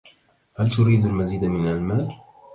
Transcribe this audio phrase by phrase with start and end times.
[0.57, 2.09] هل تريد المزيد من المال؟